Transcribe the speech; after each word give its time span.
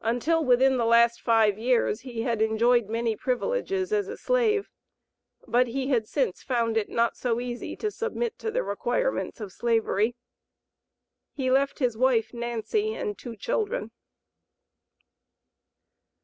Until 0.00 0.44
within 0.44 0.76
the 0.76 0.84
last 0.84 1.20
five 1.20 1.56
years 1.56 2.00
he 2.00 2.22
had 2.22 2.42
enjoyed 2.42 2.88
many 2.88 3.14
privileges 3.14 3.92
as 3.92 4.08
a 4.08 4.16
slave, 4.16 4.68
but 5.46 5.68
he 5.68 5.86
had 5.86 6.08
since 6.08 6.42
found 6.42 6.76
it 6.76 6.88
not 6.88 7.16
so 7.16 7.38
easy 7.38 7.76
to 7.76 7.92
submit 7.92 8.40
to 8.40 8.50
the 8.50 8.64
requirements 8.64 9.40
of 9.40 9.52
Slavery. 9.52 10.16
He 11.32 11.48
left 11.48 11.78
his 11.78 11.96
wife, 11.96 12.34
Nancy, 12.34 12.92
and 12.92 13.16
two 13.16 13.36
children. 13.36 13.92